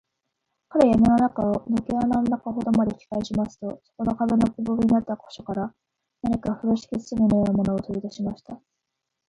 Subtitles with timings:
[0.69, 5.75] 彼はやみの中を、ぬけ穴の中ほどまで引きかえしますと、そこの壁のくぼみになった個所から、
[6.23, 8.59] 何かふろしき包みのようなものを、とりだしました。